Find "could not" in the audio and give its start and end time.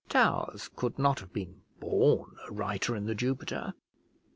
0.75-1.19